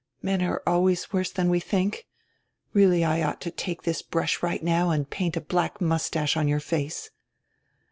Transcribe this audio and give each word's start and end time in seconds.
Men 0.23 0.41
are 0.41 0.63
always 0.65 1.13
worse 1.13 1.29
than 1.29 1.47
we 1.47 1.59
think. 1.59 2.07
Really 2.73 3.03
I 3.03 3.21
ought 3.21 3.39
to 3.41 3.51
take 3.51 3.83
this 3.83 4.01
brush 4.01 4.41
right 4.41 4.63
now 4.63 4.89
and 4.89 5.07
paint 5.07 5.37
a 5.37 5.41
black 5.41 5.79
moustache 5.79 6.35
on 6.35 6.47
your 6.47 6.59
face." 6.59 7.11